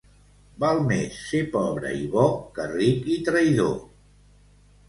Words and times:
Val 0.63 0.79
més 0.91 1.19
ser 1.25 1.41
pobre 1.57 1.91
i 1.99 2.09
bo, 2.15 2.25
que 2.57 2.67
ric 2.73 3.07
i 3.17 3.19
traïdor. 3.29 3.77